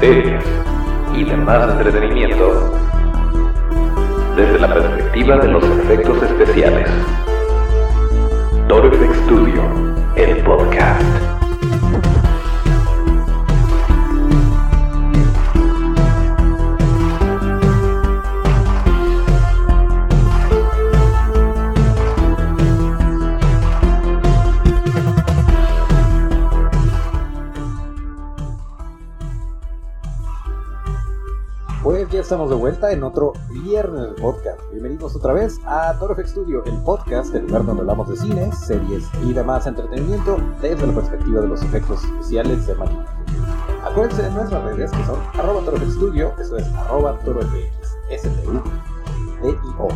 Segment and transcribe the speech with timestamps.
[0.00, 0.44] series
[1.14, 2.72] y demás entretenimiento
[4.36, 6.88] desde la perspectiva de los efectos especiales.
[8.68, 9.62] Torfex Studio,
[10.14, 11.37] el podcast.
[32.28, 34.60] Estamos de vuelta en otro viernes podcast.
[34.70, 39.08] Bienvenidos otra vez a Torfex Studio, el podcast, el lugar donde hablamos de cine, series
[39.24, 43.06] y demás entretenimiento desde la perspectiva de los efectos especiales de Manila.
[43.82, 49.88] Acuérdense de nuestras redes que son arroba Studio, eso es arroba ToroFX, S-T-U-D-I-O.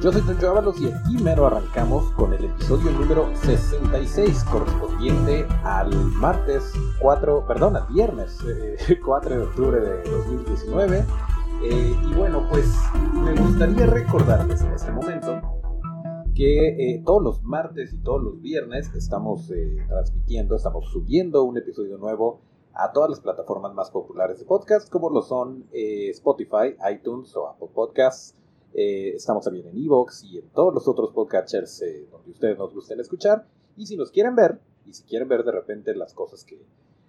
[0.00, 5.92] Yo soy Toncho Ábalos y aquí mero arrancamos con el episodio número 66 correspondiente al
[6.12, 11.04] martes 4, perdón, al viernes eh, 4 de octubre de 2019.
[11.62, 12.66] Eh, y bueno, pues
[13.12, 15.40] me gustaría recordarles en este momento
[16.32, 21.58] que eh, todos los martes y todos los viernes estamos eh, transmitiendo, estamos subiendo un
[21.58, 22.42] episodio nuevo
[22.74, 27.70] a todas las plataformas más populares de podcast, como lo son Spotify, iTunes o Apple
[27.74, 28.36] Podcasts.
[28.72, 33.48] Estamos también en Evox y en todos los otros podcatchers donde ustedes nos gusten escuchar.
[33.76, 36.64] Y si nos quieren ver, y si quieren ver de repente las cosas que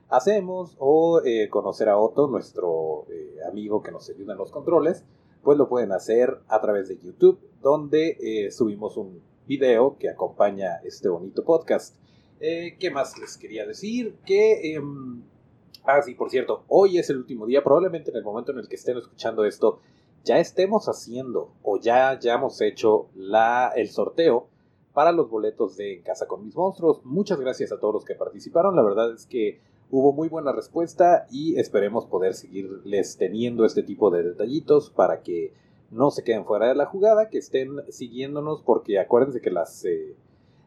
[0.10, 5.04] hacemos o eh, conocer a Otto, nuestro eh, amigo que nos ayuda en los controles,
[5.44, 10.82] pues lo pueden hacer a través de YouTube, donde eh, subimos un video que acompaña
[10.84, 11.96] este bonito podcast.
[12.40, 14.16] Eh, ¿Qué más les quería decir?
[14.26, 14.74] Que...
[14.74, 15.24] em,
[15.86, 18.68] Ah, sí, por cierto, hoy es el último día, probablemente en el momento en el
[18.68, 19.80] que estén escuchando esto,
[20.24, 24.48] ya estemos haciendo o ya, ya hemos hecho la, el sorteo
[24.94, 27.04] para los boletos de En Casa con mis monstruos.
[27.06, 31.26] Muchas gracias a todos los que participaron, la verdad es que hubo muy buena respuesta
[31.32, 35.54] y esperemos poder seguirles teniendo este tipo de detallitos para que
[35.92, 39.86] no se queden fuera de la jugada, que estén siguiéndonos porque acuérdense que las...
[39.86, 40.16] eh,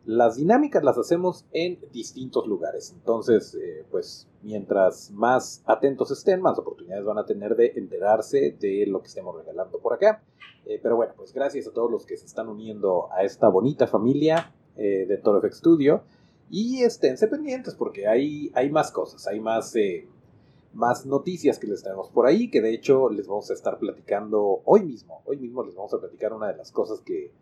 [0.05, 2.93] las dinámicas las hacemos en distintos lugares.
[2.93, 8.85] Entonces, eh, pues mientras más atentos estén, más oportunidades van a tener de enterarse de
[8.89, 10.21] lo que estemos regalando por acá.
[10.67, 13.87] Eh, pero bueno, pues gracias a todos los que se están uniendo a esta bonita
[13.87, 16.03] familia de Toro Studio.
[16.51, 20.07] Y esténse pendientes porque hay, hay más cosas, hay más, eh,
[20.75, 24.61] más noticias que les tenemos por ahí, que de hecho les vamos a estar platicando
[24.65, 25.23] hoy mismo.
[25.25, 27.33] Hoy mismo les vamos a platicar una de las cosas que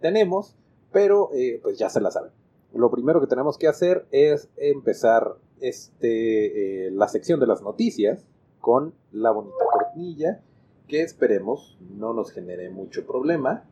[0.00, 0.54] tenemos
[0.92, 2.32] pero eh, pues ya se la saben.
[2.72, 8.26] Lo primero que tenemos que hacer es empezar este, eh, la sección de las noticias
[8.60, 10.40] con la bonita cortinilla
[10.86, 13.64] que esperemos no nos genere mucho problema,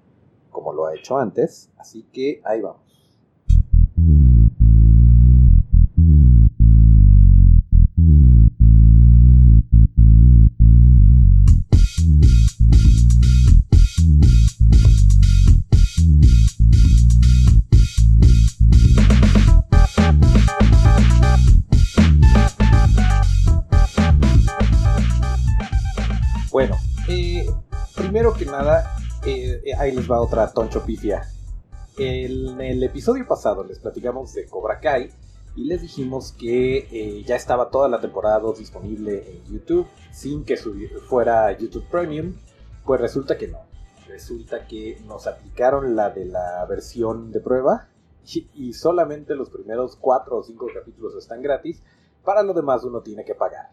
[0.50, 1.70] como lo ha hecho antes.
[1.78, 2.85] Así que ahí vamos.
[29.78, 31.28] Ahí les va otra toncho pifia.
[31.98, 35.10] En el episodio pasado les platicamos de Cobra Kai
[35.54, 40.44] y les dijimos que eh, ya estaba toda la temporada 2 disponible en YouTube sin
[40.44, 42.34] que fuera YouTube Premium.
[42.84, 43.59] Pues resulta que no.
[44.06, 47.88] Resulta que nos aplicaron la de la versión de prueba
[48.54, 51.82] y, solamente los primeros 4 o 5 capítulos están gratis.
[52.25, 53.70] Para lo demás uno tiene que pagar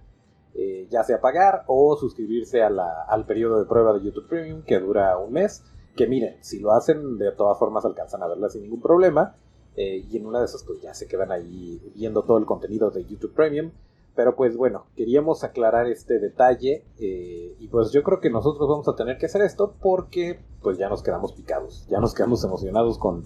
[0.56, 2.70] eh, ya sea pagar o suscribirse a
[3.08, 5.64] al periodo de prueba de YouTube Premium que dura un mes.
[5.96, 9.36] Que miren, si lo hacen de todas formas alcanzan a verla sin ningún problema.
[9.76, 12.92] eh, y en una de esas pues ya se quedan ahí viendo todo el contenido
[12.92, 13.72] de YouTube Premium.
[14.16, 18.88] Pero pues bueno, queríamos aclarar este detalle eh, y pues yo creo que nosotros vamos
[18.88, 23.00] a tener que hacer esto porque pues ya nos quedamos picados, ya nos quedamos emocionados
[23.00, 23.24] con,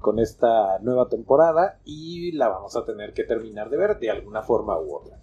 [0.00, 4.42] con esta nueva temporada y la vamos a tener que terminar de ver de alguna
[4.42, 5.18] forma u otra.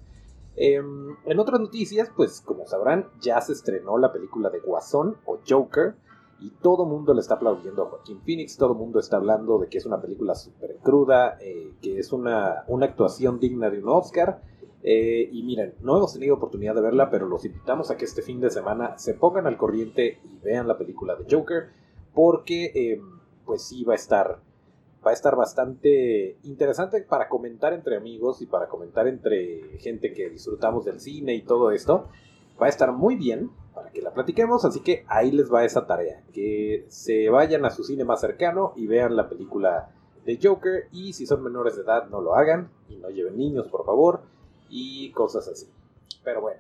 [0.56, 5.38] Em, en otras noticias, pues como sabrán, ya se estrenó la película de Guasón o
[5.48, 5.94] Joker
[6.46, 9.80] y todo mundo le está aplaudiendo a Joaquín Phoenix, todo mundo está hablando de que
[9.80, 14.42] es una película súper cruda, eh, que es una, una actuación digna de un Oscar.
[14.84, 18.22] eh, y miren, no hemos tenido oportunidad de verla, pero los invitamos a que este
[18.22, 21.70] fin de semana se pongan al corriente y vean la película de Joker,
[22.14, 24.40] porque em, pues sí va a estar
[25.06, 30.30] va a estar bastante interesante para comentar entre amigos y para comentar entre gente que
[30.30, 32.08] disfrutamos del cine y todo esto.
[32.62, 33.50] Va a estar muy bien
[33.96, 37.84] que la platiquemos, así que ahí les va esa tarea, que se vayan a su
[37.84, 39.90] cine más cercano y vean la película
[40.26, 43.68] de Joker y si son menores de edad no lo hagan y no lleven niños
[43.68, 44.22] por favor
[44.70, 45.68] y cosas así.
[46.24, 46.60] Pero bueno,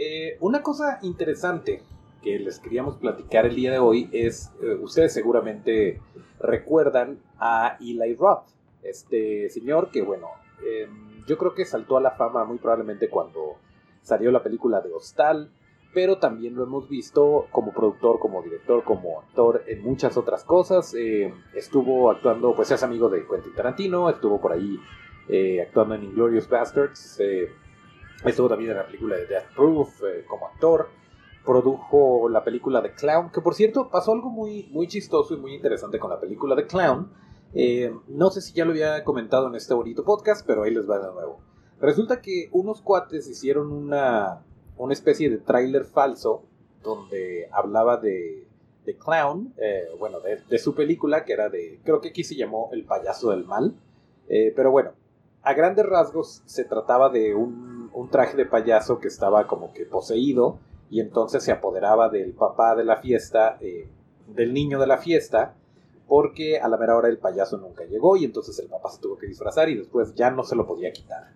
[0.00, 1.82] Eh, una cosa interesante
[2.22, 6.00] que les queríamos platicar el día de hoy es, eh, ustedes seguramente
[6.38, 8.46] recuerdan a Eli Roth,
[8.84, 10.28] este señor que, bueno,
[10.64, 13.56] em, yo creo que saltó a la fama muy probablemente cuando
[14.02, 15.50] salió la película de Hostal,
[15.94, 20.94] pero también lo hemos visto como productor, como director, como actor en muchas otras cosas.
[20.94, 24.78] Eh, estuvo actuando, pues es amigo de Quentin Tarantino, estuvo por ahí
[25.28, 27.48] eh, actuando en Inglorious Bastards, eh,
[28.24, 30.88] estuvo también en la película de Death Proof como actor,
[31.44, 35.54] produjo la película de Clown, que por cierto pasó algo muy, muy chistoso y muy
[35.54, 37.10] interesante con la película de Clown.
[38.08, 40.98] no sé si ya lo había comentado en este bonito podcast, pero ahí les va
[40.98, 41.40] de nuevo.
[41.80, 44.44] Resulta que unos cuates hicieron una,
[44.78, 46.42] una especie de tráiler falso
[46.82, 48.46] donde hablaba de,
[48.84, 52.70] de Clown, eh, bueno, de, su película que era de, creo que aquí se llamó
[52.72, 53.74] El payaso del mal,
[54.28, 54.92] eh, pero bueno,
[55.42, 59.84] a grandes rasgos se trataba de un, un, traje de payaso que estaba como que
[59.84, 60.58] poseído
[60.90, 63.88] y entonces se apoderaba del papá de la fiesta, eh,
[64.28, 65.54] del niño de la fiesta,
[66.06, 69.18] porque a la mera hora el payaso nunca llegó y entonces el papá se tuvo
[69.18, 71.28] que disfrazar y después ya no se lo podía quitar.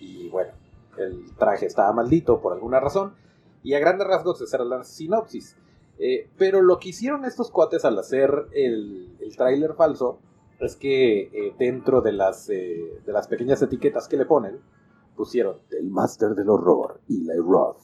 [0.00, 0.52] Y bueno,
[0.98, 3.14] el traje estaba maldito por alguna razón,
[3.62, 5.56] y a grandes rasgos esa era la sinopsis.
[5.98, 10.20] Eh, pero lo que hicieron estos cuates al hacer el, el tráiler falso
[10.60, 14.60] es que eh, dentro de las, eh, de las pequeñas etiquetas que le ponen,
[15.16, 17.80] pusieron el Master del Horror, Eli Roth.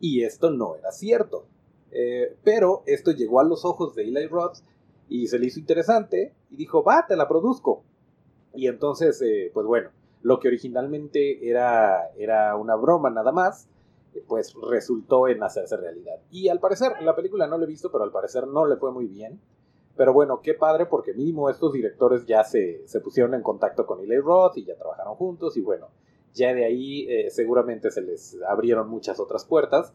[0.00, 1.46] Y esto no era cierto.
[2.44, 4.58] pero esto llegó a los ojos de Eli Roth
[5.08, 7.82] y se le hizo interesante y dijo, va, te la produzco.
[8.54, 9.22] Y entonces,
[9.54, 9.90] pues bueno,
[10.22, 13.68] lo que originalmente era, era una broma nada más,
[14.26, 16.16] pues resultó en hacerse realidad.
[16.30, 18.92] Y al parecer, la película no la he visto, pero al parecer no le fue
[18.92, 19.40] muy bien.
[19.96, 24.18] Pero bueno, qué padre porque mínimo estos directores ya se, pusieron en contacto con Eli
[24.18, 25.88] Roth y ya trabajaron juntos y bueno,
[26.34, 29.92] ya de ahí eh, seguramente se les abrieron muchas otras puertas.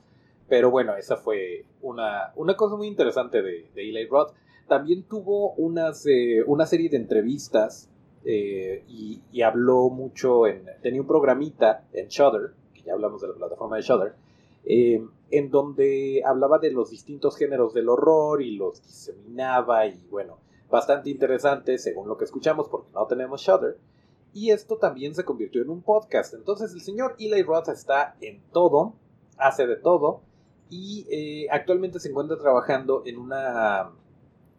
[0.50, 4.34] Pero bueno, esa fue una, una cosa muy interesante de, de Eli Roth.
[4.68, 7.90] También tuvo unas, eh, una serie de entrevistas
[8.26, 10.66] eh, y, habló mucho en...
[10.82, 14.14] Tenía un programita en Shudder, que ya hablamos de la plataforma de Shudder,
[14.66, 20.38] eh, en donde hablaba de los distintos géneros del horror y los diseminaba y bueno,
[20.70, 23.78] bastante interesante según lo que escuchamos porque no tenemos Shudder.
[24.34, 26.34] Y esto también se convirtió en un podcast.
[26.34, 28.94] Entonces el señor Eli Roth está en todo,
[29.38, 30.22] hace de todo
[30.70, 33.92] y eh, actualmente se encuentra trabajando en una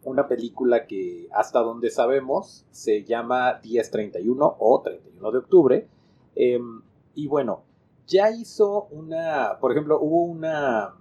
[0.05, 5.87] una película que hasta donde sabemos se llama 1031 o 31 de octubre.
[6.35, 6.81] Em,
[7.15, 7.63] y bueno,
[8.07, 10.93] ya hizo una, por ejemplo, hubo una,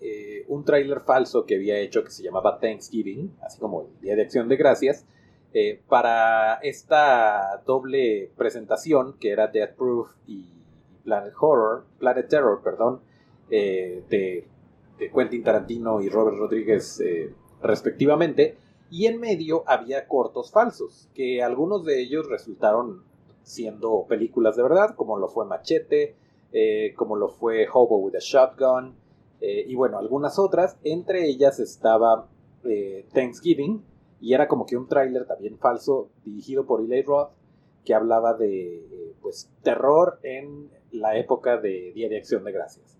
[0.00, 4.14] eh, un tráiler falso que había hecho que se llamaba Thanksgiving, así como el Día
[4.14, 5.04] de Acción de Gracias,
[5.52, 10.48] eh, para esta doble presentación que era Death Proof y
[11.02, 13.00] Planet Horror, Planet Terror, perdón,
[13.50, 14.46] eh, de,
[14.98, 17.00] de, Quentin Tarantino y Robert Rodríguez
[17.64, 18.56] respectivamente,
[18.90, 23.02] y en medio había cortos falsos, que algunos de ellos resultaron
[23.42, 26.14] siendo películas de verdad, como lo fue Machete,
[26.52, 28.94] eh, como lo fue Hobo with a Shotgun,
[29.40, 32.28] eh, y bueno, algunas otras, entre ellas estaba
[32.64, 33.82] eh, Thanksgiving,
[34.20, 37.30] y era como que un tráiler también falso dirigido por Eli Roth,
[37.84, 42.96] que hablaba de pues terror en la época de Día de Acción de Gracias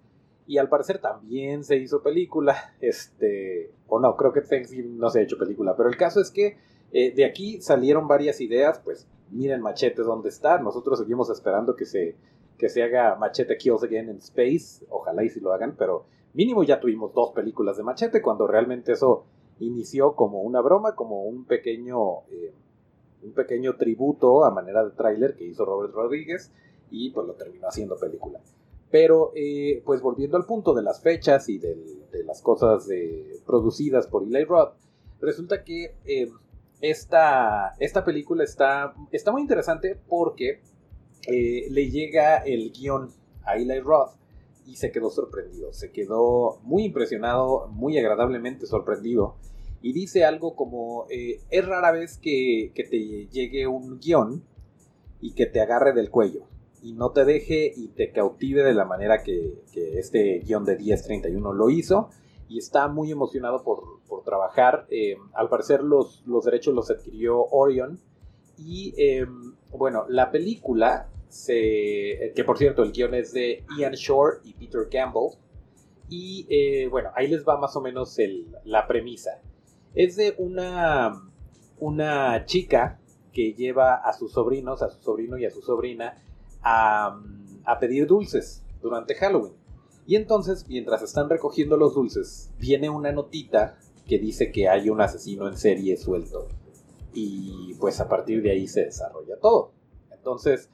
[0.47, 5.21] y al parecer también se hizo película, este, o no, creo que Thanksgiving no se
[5.21, 6.57] ha hecho película, pero el caso es que
[6.93, 11.87] eh, de aquí salieron varias ideas, pues miren Machete dónde está, nosotros seguimos esperando que
[11.87, 12.15] se,
[12.59, 16.63] que se haga Machete Kills Again in Space, ojalá y si lo hagan, pero mínimo
[16.63, 19.25] ya tuvimos dos películas de Machete cuando realmente eso
[19.61, 22.53] inició como una broma, como un pequeño, eh,
[23.23, 26.53] un pequeño tributo a manera de tráiler que hizo Robert Rodríguez
[26.91, 28.41] y pues lo terminó haciendo película.
[28.95, 31.75] Pero, eh, pues volviendo al punto de las fechas y de
[32.25, 32.87] las cosas
[33.45, 34.77] producidas por Eli Roth,
[35.21, 36.29] resulta que eh,
[36.81, 40.61] esta, esta, película está, está muy interesante porque
[41.27, 43.11] eh, le llega el guion
[43.43, 44.13] a Eli Roth
[44.65, 49.35] y se quedó sorprendido, se quedó muy impresionado, muy agradablemente sorprendido
[49.83, 54.45] y dice algo como, es rara vez que, que te llegue un guion
[55.21, 56.47] y que te agarre del cuello
[56.85, 61.55] y no te deje y te cautive de la manera que, este guion de 1031
[61.55, 62.11] lo hizo.
[62.47, 63.83] Y está muy emocionado por,
[64.23, 64.87] trabajar.
[64.91, 67.99] Eh, al parecer los, los derechos los adquirió Orion.
[68.59, 74.39] Y em, bueno, la película, se, que por cierto el guion es de Ian Shore
[74.45, 75.39] y Peter Campbell.
[76.11, 78.19] Y eh, bueno, ahí les va más o menos
[78.65, 79.41] la premisa.
[79.95, 81.31] Es de una,
[81.79, 83.01] una chica
[83.33, 86.15] que lleva a sus sobrinos, a su sobrino y a su sobrina,
[86.65, 87.21] a,
[87.79, 89.55] pedir dulces durante Halloween.
[90.07, 95.01] Y entonces, mientras están recogiendo los dulces, viene una notita que dice que hay un
[95.01, 96.49] asesino en serie suelto.
[97.13, 99.73] Y pues a partir de ahí se desarrolla todo.
[100.11, 100.69] Entonces,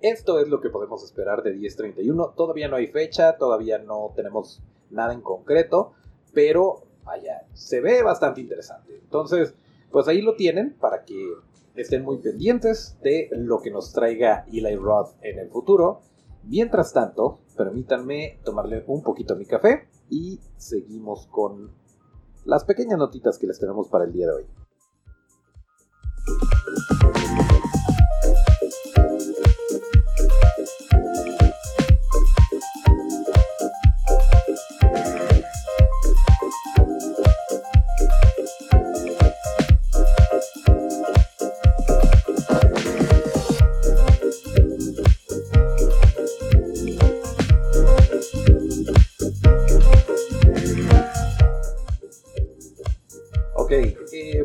[0.00, 2.34] esto es lo que podemos esperar de 1031.
[2.36, 5.92] Todavía no hay fecha, todavía no tenemos nada en concreto,
[6.34, 8.98] pero vaya, se ve bastante interesante.
[9.02, 9.54] Entonces,
[9.90, 11.34] pues ahí lo tienen para que
[11.74, 16.00] estén muy pendientes de lo que nos traiga Eli Roth en el futuro.
[16.44, 21.72] Mientras tanto, permítanme tomarle un poquito mi café y seguimos con
[22.44, 24.63] las pequeñas notitas que les tenemos para el día de hoy.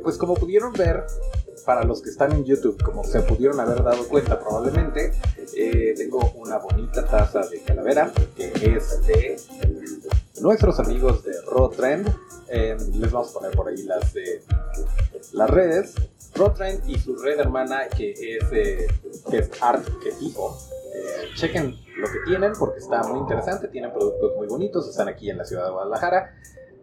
[0.04, 1.06] Pues como pudieron ver,
[1.66, 5.14] para los que están en YouTube, como se pudieron haber dado cuenta probablemente,
[5.56, 9.40] eh, tengo una bonita taza de calavera que es de
[10.42, 12.08] nuestros amigos de Rotrend.
[12.48, 14.42] Eh, les vamos a poner por ahí las de
[15.34, 15.94] las redes.
[16.36, 18.88] Rotrend y su red hermana que es, eh,
[19.30, 20.58] que es Arquetipo.
[21.36, 23.68] chequen lo que tienen porque está muy interesante.
[23.68, 24.90] Tienen productos muy bonitos.
[24.90, 26.34] Están aquí en la ciudad de Guadalajara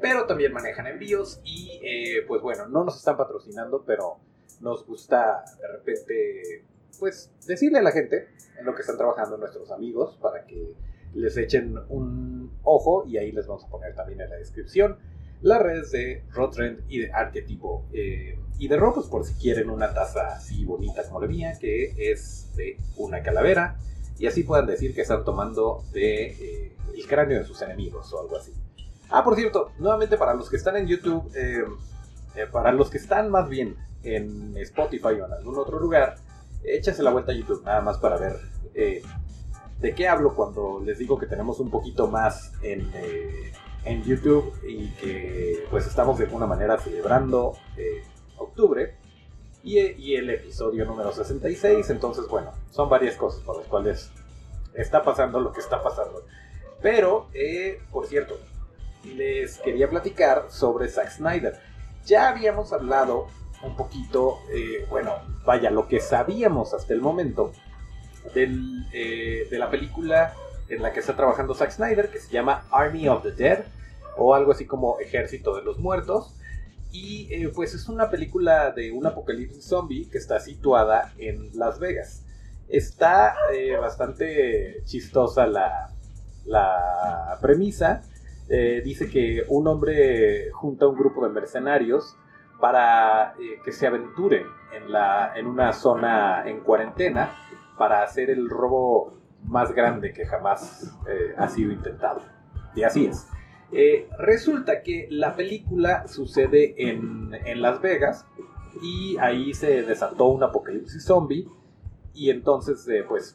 [0.01, 4.19] pero también manejan envíos y eh, pues bueno, no nos están patrocinando, pero
[4.61, 6.65] nos gusta de repente
[6.99, 10.75] pues decirle a la gente en lo que están trabajando nuestros amigos para que
[11.15, 14.99] les echen un ojo y ahí les vamos a poner también en la descripción
[15.43, 19.93] las redes de Rotrend y de Arquetipo eh, y de Rojos por si quieren una
[19.93, 23.77] taza así bonita como la mía que es de una calavera
[24.19, 28.21] y así puedan decir que están tomando de eh, el cráneo de sus enemigos o
[28.21, 28.53] algo así.
[29.09, 31.65] Ah, por cierto, nuevamente para los que están en YouTube, eh,
[32.35, 36.17] eh, para los que están más bien en Spotify o en algún otro lugar,
[36.65, 38.37] échase la vuelta a YouTube nada más para ver
[38.75, 39.03] eh,
[39.81, 42.91] de qué hablo cuando les digo que tenemos un poquito más en,
[43.85, 47.55] en YouTube y que pues estamos de alguna manera celebrando
[48.39, 48.97] octubre
[49.63, 51.91] y, y, el episodio número 66.
[51.91, 54.11] Entonces, bueno, son varias cosas por las cuales
[54.75, 56.25] está pasando lo que está pasando.
[56.81, 57.29] Pero,
[57.91, 58.39] por cierto,
[59.15, 61.59] les quería platicar sobre Zack Snyder.
[62.05, 63.27] Ya habíamos hablado
[63.63, 67.53] un poquito, eh, bueno, vaya, lo que sabíamos hasta el momento
[68.35, 70.35] eh, de la película
[70.69, 73.65] en la que está trabajando Zack Snyder, que se llama Army of the Dead,
[74.17, 76.35] o algo así como Ejército de los Muertos.
[76.93, 81.79] Y eh, pues es una película de un apocalipsis zombie que está situada en Las
[81.79, 82.23] Vegas.
[82.69, 83.37] Está
[83.81, 85.93] bastante chistosa la,
[86.47, 88.03] la premisa
[88.49, 92.17] eh, dice que un hombre junta a un grupo de mercenarios
[92.61, 97.35] para eh, que se aventure en, la, en una zona en cuarentena
[97.77, 102.23] para hacer el robo más grande que jamás eh, ha sido intentado.
[102.75, 103.27] Y así es.
[104.19, 108.27] resulta que la película sucede en, en Las Vegas
[108.83, 111.49] y ahí se desató un apocalipsis zombie
[112.15, 113.35] y entonces pues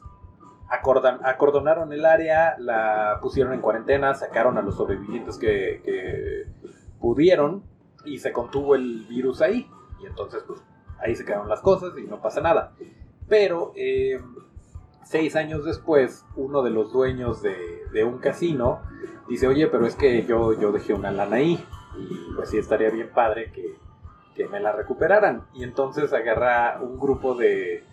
[0.72, 6.48] acordonaron el área, la pusieron en cuarentena, sacaron a los sobrevivientes que,
[7.00, 7.64] pudieron
[8.06, 9.68] y se contuvo el virus ahí.
[10.02, 10.64] Y entonces, pues
[11.00, 12.74] ahí se quedaron las cosas y no pasa nada.
[13.28, 14.22] Pero eh,
[15.04, 18.82] seis años después, uno de los dueños de, un casino
[19.28, 21.64] dice, oye, pero es que yo, yo dejé una lana ahí.
[21.98, 23.76] Y pues sí estaría bien padre que,
[24.36, 25.48] que me la recuperaran.
[25.54, 27.84] Y entonces agarra un grupo de,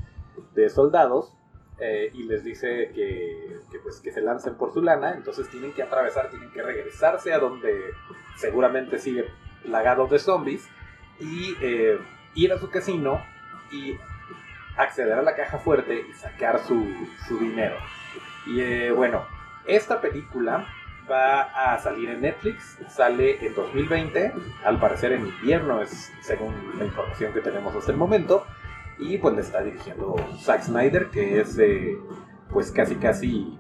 [0.55, 1.38] de soldados
[1.81, 5.83] eh, y les dice que, pues, que se lancen por su lana, entonces tienen que
[5.83, 7.93] atravesar, tienen que regresarse a donde
[8.37, 9.27] seguramente sigue
[9.63, 10.69] plagado de zombies
[11.21, 11.99] y eh,
[12.35, 13.23] ir a su casino
[13.71, 13.97] y
[14.77, 16.85] acceder a la caja fuerte y sacar su,
[17.27, 17.77] su dinero.
[18.47, 19.27] Y eh, bueno,
[19.67, 20.67] esta película
[21.11, 24.33] va a salir en Netflix, sale en 2020,
[24.65, 28.47] al parecer en invierno es según la información que tenemos hasta el momento.
[29.01, 31.59] Y pues le está dirigiendo Zack Snyder, que es
[32.51, 33.59] pues casi casi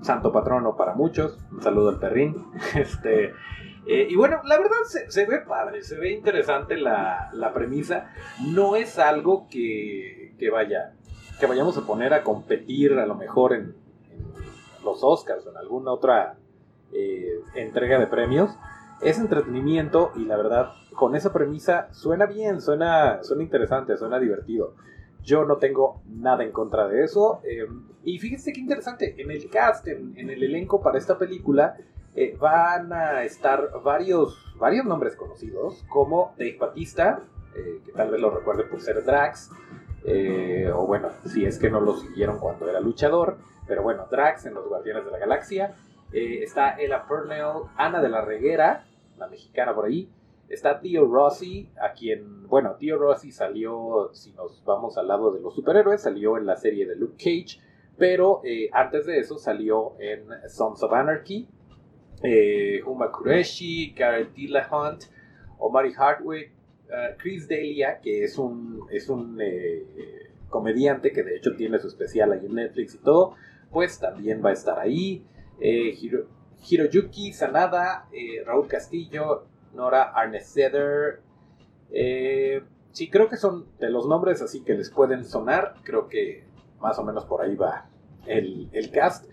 [0.00, 1.38] santo patrono para muchos.
[1.50, 2.44] Un saludo al perrín.
[2.74, 3.32] Este,
[3.86, 8.10] eh, y bueno, la verdad se, ve padre, se ve interesante la, premisa.
[8.46, 10.94] No es algo que, vaya,
[11.40, 13.74] que vayamos a poner a competir a lo mejor en,
[14.84, 16.36] los Oscars o en alguna otra
[16.92, 18.50] eh, entrega de premios.
[19.00, 24.74] Es entretenimiento y la verdad con esa premisa suena bien, suena, suena interesante, suena divertido.
[25.22, 27.40] Yo no tengo nada en contra de eso.
[27.44, 27.68] Eh,
[28.02, 31.76] y fíjense qué interesante, en el cast, en, el elenco para esta película,
[32.16, 37.20] eh, van a estar varios, varios nombres conocidos, como Dave Batista,
[37.54, 39.52] eh, que tal vez lo recuerde por ser Drax,
[40.74, 43.36] o bueno, si es que no lo siguieron cuando era luchador,
[43.68, 45.76] pero bueno, Drax en Los Guardianes de la Galaxia.
[46.10, 48.84] está Ella Purnell, Ana de la Reguera,
[49.16, 50.10] la mexicana por ahí,
[50.48, 55.40] Está Tío Rossi, a quien, bueno, Tío Rossi salió, si nos vamos al lado de
[55.40, 57.60] los superhéroes, salió en la serie de Luke Cage,
[57.98, 61.48] pero eh, antes de eso salió en Sons of Anarchy,
[62.22, 65.04] eh, Uma Kureshi, Garrett Dillahunt,
[65.58, 66.52] Omari Hardwick,
[66.86, 71.88] uh, Chris Delia, que es un, es un eh, comediante que de hecho tiene su
[71.88, 73.34] especial ahí en Netflix y todo,
[73.70, 75.24] pues también va a estar ahí.
[75.60, 78.08] Hiroyuki Sanada,
[78.46, 79.44] Raúl Castillo,
[79.78, 81.20] Nora Arneseder.
[81.90, 85.76] Eh, sí, creo que son de los nombres así que les pueden sonar.
[85.84, 86.44] Creo que
[86.80, 87.88] más o menos por ahí va
[88.26, 89.24] el, cast.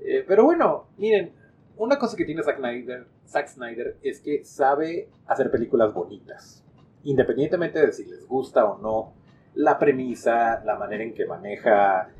[0.00, 1.32] Eh, pero bueno, miren,
[1.78, 6.62] una cosa que tiene Zack Snyder, Zack Snyder es que sabe hacer películas bonitas.
[7.02, 9.14] Independientemente de si les gusta o no
[9.54, 12.10] la premisa, la manera en que maneja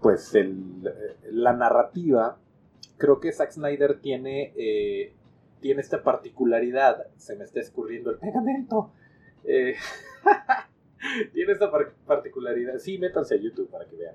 [0.00, 0.32] pues
[1.30, 2.38] la narrativa,
[2.96, 5.15] creo que Zack Snyder tiene eh,
[5.66, 8.92] tiene esta particularidad, se me está escurriendo el pegamento.
[9.42, 9.74] Eh,
[11.32, 11.72] tiene esta
[12.06, 14.14] particularidad, sí, métanse a YouTube para que vean.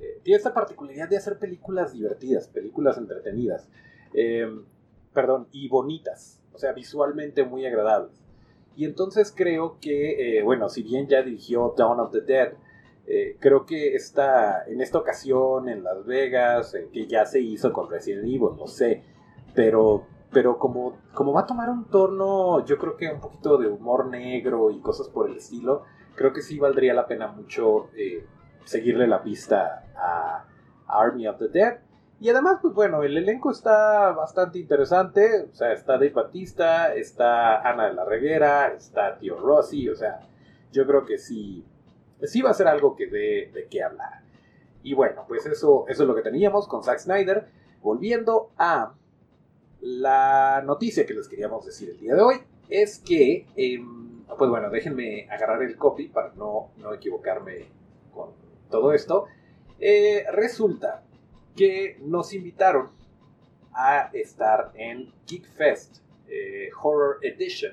[0.00, 3.68] Eh, tiene esta particularidad de hacer películas divertidas, películas entretenidas,
[4.14, 4.50] eh,
[5.14, 8.20] perdón, y bonitas, o sea, visualmente muy agradables.
[8.74, 12.54] Y entonces creo que, bueno, si bien ya dirigió Dawn of the Dead,
[13.38, 18.24] creo que esta, en esta ocasión en Las Vegas, que ya se hizo con Resident
[18.24, 19.02] Evil, no sé,
[19.54, 23.66] pero pero como, como va a tomar un tono, yo creo que un poquito de
[23.66, 25.84] humor negro y cosas por el estilo,
[26.14, 28.24] creo que sí valdría la pena mucho eh,
[28.64, 30.44] seguirle la pista a,
[30.86, 31.78] Army of the Dead.
[32.20, 35.46] Y además, pues bueno, el elenco está bastante interesante.
[35.50, 39.88] O sea, está Dave Batista, está Ana de la Reguera, está Tío Rossi.
[39.88, 40.20] O sea,
[40.72, 41.64] yo creo que sí,
[42.24, 44.20] sí va a ser algo que dé de qué hablar.
[44.82, 47.46] Y bueno, pues eso, eso es lo que teníamos con Zack Snyder.
[47.82, 48.92] Volviendo a
[49.80, 52.36] la noticia que les queríamos decir el día de hoy
[52.68, 57.66] es que, em, pues bueno, déjenme agarrar el copy para no, equivocarme
[58.12, 58.30] con
[58.70, 59.26] todo esto.
[59.78, 61.02] Eh, resulta
[61.56, 62.90] que nos invitaron
[63.72, 67.72] a estar en Geek Fest eh, Horror Edition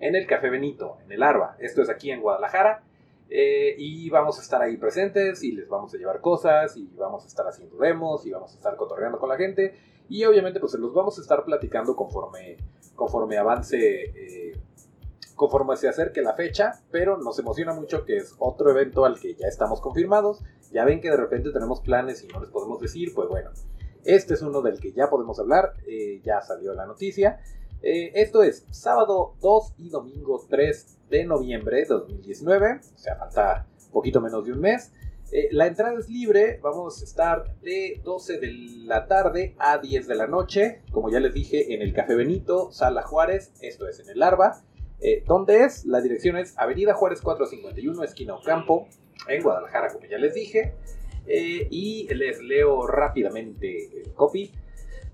[0.00, 1.56] en el Café Benito, en el Arba.
[1.58, 2.82] Esto es aquí en Guadalajara.
[3.28, 7.24] Eh, y vamos a estar ahí presentes y les vamos a llevar cosas y vamos
[7.24, 9.74] a estar haciendo demos y vamos a estar cotorreando con la gente.
[10.08, 12.56] Y obviamente pues se los vamos a estar platicando conforme,
[12.94, 14.56] conforme avance, eh,
[15.34, 19.34] conforme se acerque la fecha, pero nos emociona mucho que es otro evento al que
[19.34, 20.42] ya estamos confirmados.
[20.72, 23.50] Ya ven que de repente tenemos planes y no les podemos decir, pues bueno,
[24.04, 27.40] este es uno del que ya podemos hablar, eh, ya salió la noticia.
[27.82, 33.66] Eh, esto es sábado 2 y domingo 3 de noviembre de 2019, o sea, falta
[33.92, 34.92] poquito menos de un mes.
[35.32, 38.52] Eh, la entrada es libre, vamos a estar de 12 de
[38.84, 42.70] la tarde a 10 de la noche, como ya les dije, en el Café Benito,
[42.70, 44.62] Sala Juárez, esto es en el Arba.
[45.00, 45.84] Eh, ¿Dónde es?
[45.84, 48.88] La dirección es Avenida Juárez 451, esquina Ocampo,
[49.28, 50.74] en Guadalajara, como ya les dije.
[51.26, 54.52] Eh, y les leo rápidamente el copy.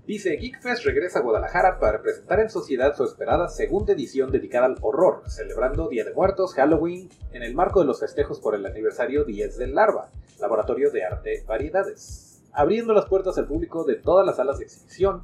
[0.05, 4.75] Dice, Geekfest regresa a Guadalajara para presentar en sociedad su esperada segunda edición dedicada al
[4.81, 9.23] horror, celebrando Día de Muertos, Halloween, en el marco de los festejos por el aniversario
[9.23, 10.09] 10 del Larva,
[10.41, 15.21] Laboratorio de Arte Variedades, abriendo las puertas al público de todas las salas de exhibición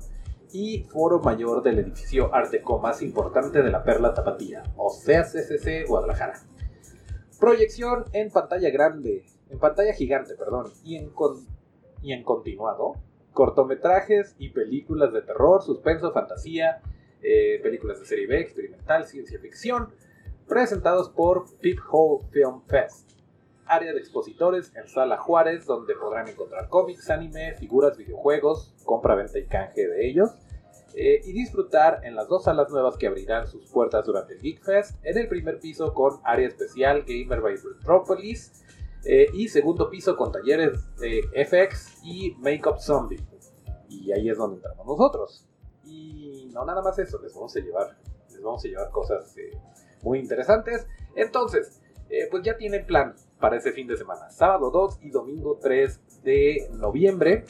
[0.53, 5.89] y foro mayor del edificio Arteco más importante de la Perla Tapatía, o sea CCC
[5.89, 6.39] Guadalajara.
[7.37, 11.11] Proyección en pantalla grande, en pantalla gigante, perdón, y en,
[12.01, 12.93] y en continuado
[13.33, 16.81] cortometrajes y películas de terror, suspenso, fantasía,
[17.21, 19.89] eh, películas de serie B, experimental, ciencia ficción,
[20.47, 21.45] presentados por
[21.91, 23.11] Hole Film Fest.
[23.65, 29.37] Área de expositores en Sala Juárez, donde podrán encontrar cómics, anime, figuras, videojuegos, compra, venta
[29.37, 30.31] y canje de ellos.
[30.95, 34.63] Eh, y disfrutar en las dos salas nuevas que abrirán sus puertas durante el Geek
[34.63, 34.97] Fest.
[35.03, 38.65] En el primer piso con área especial Gamer by Metropolis
[39.05, 43.19] eh, y segundo piso con talleres de FX y Makeup Zombie.
[43.88, 45.47] Y ahí es donde entramos nosotros.
[45.83, 47.97] Y no nada más eso, les vamos a llevar,
[48.29, 49.51] les vamos a llevar cosas eh,
[50.03, 50.85] muy interesantes.
[51.15, 54.29] Entonces, eh, pues ya tienen plan para ese fin de semana.
[54.29, 57.45] Sábado 2 y domingo 3 de noviembre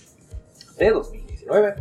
[0.77, 1.75] de 2019.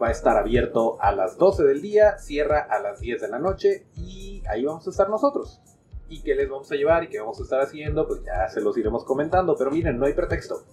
[0.00, 3.38] va a estar abierto a las 12 del día, cierra a las 10 de la
[3.38, 5.60] noche y ahí vamos a estar nosotros.
[6.10, 8.60] Y qué les vamos a llevar y qué vamos a estar haciendo, pues ya se
[8.60, 9.56] los iremos comentando.
[9.56, 10.64] Pero miren, no hay pretexto.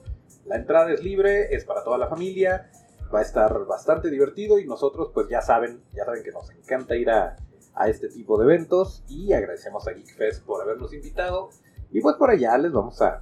[0.46, 2.70] La entrada es libre, es para toda la familia,
[3.14, 6.96] va a estar bastante divertido y nosotros pues ya saben, ya saben que nos encanta
[6.96, 7.36] ir a,
[7.76, 11.50] a este tipo de eventos y agradecemos a GeekFest por habernos invitado
[11.92, 13.22] y pues por allá les vamos a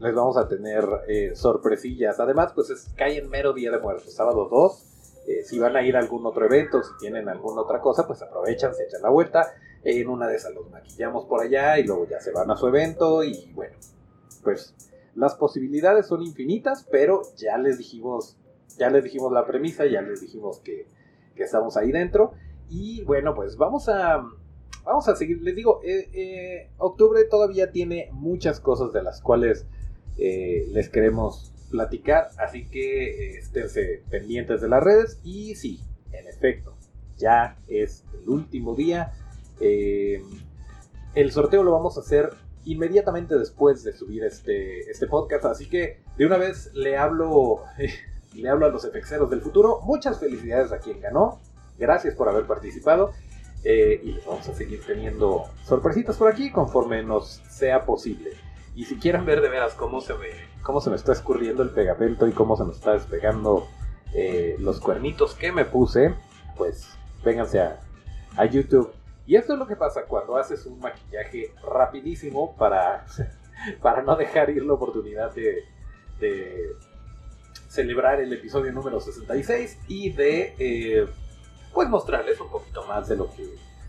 [0.00, 2.20] les vamos a tener eh, sorpresillas.
[2.20, 4.84] Además, pues es, cae en mero día de muertos, sábado 2.
[5.28, 8.22] Eh, si van a ir a algún otro evento, si tienen alguna otra cosa, pues
[8.22, 9.52] aprovechan, se echan la vuelta.
[9.84, 12.66] En una de esas los maquillamos por allá y luego ya se van a su
[12.66, 13.76] evento y bueno,
[14.42, 14.74] pues
[15.14, 18.38] las posibilidades son infinitas, pero ya les dijimos,
[18.78, 20.86] ya les dijimos la premisa, ya les dijimos que,
[21.36, 22.32] que estamos ahí dentro.
[22.70, 24.26] Y bueno, pues vamos a,
[24.84, 25.42] vamos a seguir.
[25.42, 29.66] Les digo, eh, eh, octubre todavía tiene muchas cosas de las cuales
[30.16, 32.30] les queremos platicar.
[32.38, 35.20] Así que esténse pendientes de las redes.
[35.22, 35.80] Y sí,
[36.12, 36.76] en efecto,
[37.16, 39.12] ya es el último día.
[39.60, 42.30] el sorteo lo vamos a hacer
[42.64, 45.46] inmediatamente después de subir este, este podcast.
[45.46, 47.64] Así que de una vez le hablo,
[48.34, 49.80] le hablo a los efexeros del futuro.
[49.82, 51.40] Muchas felicidades a quien ganó.
[51.78, 53.12] Gracias por haber participado.
[53.64, 58.30] Eh, y vamos a seguir teniendo sorpresitas por aquí conforme nos sea posible.
[58.74, 60.28] Y si quieren ver de veras cómo se me,
[60.62, 63.66] cómo se me está escurriendo el pegamento y cómo se me está despegando
[64.14, 66.14] eh, los cuernitos que me puse,
[66.56, 66.88] pues
[67.24, 67.80] vénganse a,
[68.50, 68.92] YouTube.
[69.26, 73.04] Y esto es lo que pasa cuando haces un maquillaje rapidísimo para,
[73.82, 75.64] para no dejar ir la oportunidad de,
[77.68, 81.06] celebrar el episodio número 66 y de eh,
[81.74, 83.44] pues mostrarles un poquito más de lo que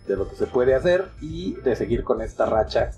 [0.09, 2.91] de lo que se puede hacer y de seguir con esta racha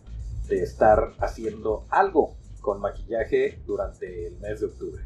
[0.48, 5.04] de estar haciendo algo con maquillaje durante el mes de octubre.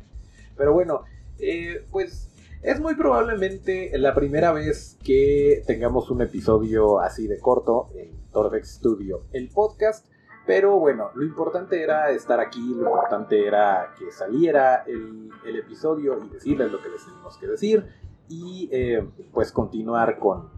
[0.56, 1.04] Pero bueno,
[1.40, 2.30] eh, pues
[2.62, 8.76] es muy probablemente la primera vez que tengamos un episodio así de corto en Torvex
[8.76, 10.08] Studio, el podcast.
[10.48, 16.30] Pero bueno, lo importante era estar aquí, lo importante era que saliera el, episodio y
[16.30, 17.86] decirles lo que les teníamos que decir
[18.28, 20.50] y eh, pues continuar con,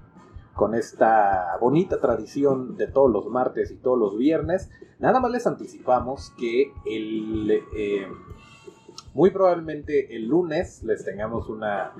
[0.57, 4.69] con esta bonita tradición de todos los martes y todos los viernes.
[4.99, 8.07] Nada más les anticipamos que el, eh,
[9.13, 11.93] muy probablemente el lunes les tengamos una,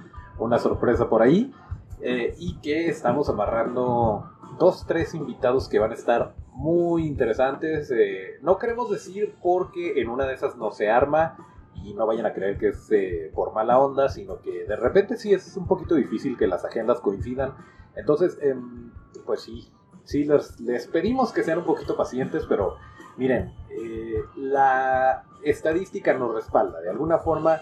[0.60, 1.54] sorpresa por ahí.
[2.02, 7.91] Eh, y que estamos amarrando dos, tres invitados que van a estar muy interesantes.
[7.91, 11.38] Eh, no queremos decir porque en una de esas no se arma
[11.84, 15.17] y no vayan a creer que es eh, por mala onda, sino que de repente
[15.17, 17.54] sí es un poquito difícil que las agendas coincidan.
[17.98, 18.92] Entonces, em,
[19.26, 19.72] pues sí,
[20.04, 22.78] sí les, les pedimos que sean un poquito pacientes, pero
[23.18, 23.54] miren,
[24.36, 26.80] la estadística nos respalda.
[26.82, 27.62] De alguna forma,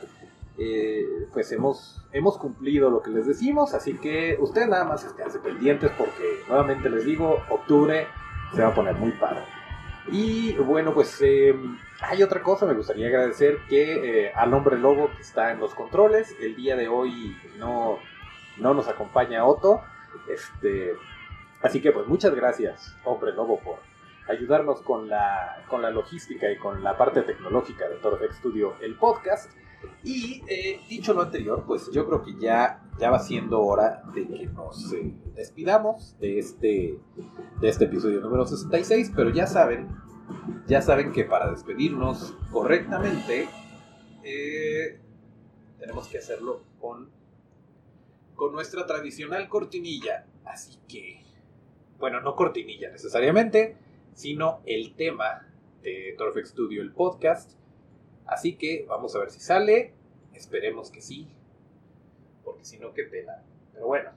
[0.57, 5.41] eh, pues hemos, hemos cumplido lo que les decimos, así que ustedes nada más estén
[5.41, 8.07] pendientes porque nuevamente les digo, octubre
[8.53, 9.43] se va a poner muy padre.
[10.11, 15.09] Y bueno, pues em, hay otra cosa, me gustaría agradecer que eh, al hombre lobo
[15.15, 17.97] que está en los controles, el día de hoy no,
[18.57, 19.81] no nos acompaña Otto,
[20.29, 20.93] este,
[21.61, 23.79] así que pues muchas gracias, hombre lobo, por
[24.27, 28.95] ayudarnos con la, con la logística y con la parte tecnológica de Torfex Studio, el
[28.95, 29.51] podcast.
[30.03, 34.27] Y eh, dicho lo anterior, pues yo creo que ya, ya va siendo hora de
[34.27, 36.99] que nos eh, despidamos de este,
[37.61, 39.89] de este episodio número 66, pero ya saben,
[40.67, 43.47] ya saben que para despedirnos correctamente,
[44.23, 44.99] eh,
[45.77, 47.11] tenemos que hacerlo con,
[48.35, 50.25] con nuestra tradicional cortinilla.
[50.45, 51.23] Así que,
[51.99, 53.77] bueno, no cortinilla necesariamente,
[54.13, 55.47] sino el tema
[55.81, 57.51] de Torfex Studio, el podcast.
[58.25, 59.93] Así que vamos a ver si sale.
[60.33, 61.27] Esperemos que sí.
[62.43, 63.43] Porque si no, qué pena.
[63.73, 64.11] Pero bueno,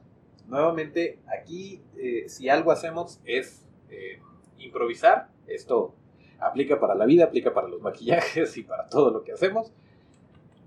[0.46, 4.20] nuevamente aquí eh, si algo hacemos es eh,
[4.59, 5.28] improvisar.
[5.46, 5.94] Esto
[6.40, 9.72] aplica para la vida, aplica para los maquillajes y para todo lo que hacemos.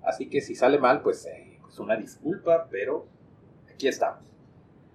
[0.04, 3.06] Así que si sale mal, pues, eh, pues una disculpa, pero
[3.82, 4.24] aquí estamos.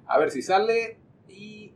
[0.07, 1.75] A ver si sale y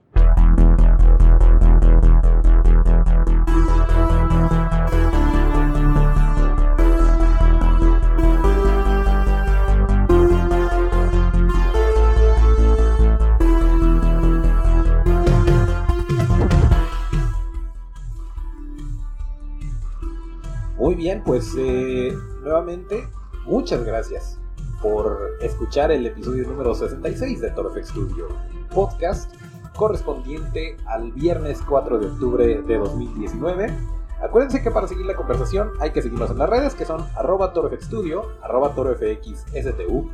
[20.77, 23.09] Muy bien, pues eh, nuevamente
[23.45, 24.40] muchas gracias
[24.83, 28.29] por escuchar el episodio número 66 de Torfex Studio
[28.75, 29.33] Podcast,
[29.77, 33.77] correspondiente al viernes 4 de octubre de 2019.
[34.23, 37.53] Acuérdense que para seguir la conversación hay que seguirnos en las redes que son arroba
[37.53, 40.11] torfxstudio, arroba torfxstu.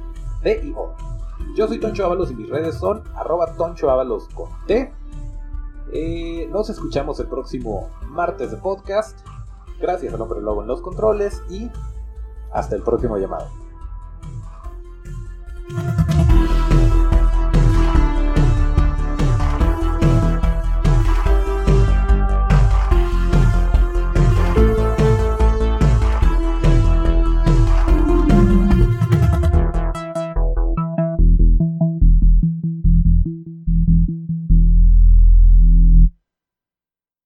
[1.54, 3.88] Yo soy Toncho Ábalos y mis redes son arroba Toncho
[4.34, 4.92] con T.
[5.92, 9.18] Eh, nos escuchamos el próximo martes de podcast.
[9.80, 11.70] Gracias al hombre lobo en los controles y
[12.52, 13.65] hasta el próximo llamado.
[15.68, 16.15] Thank you.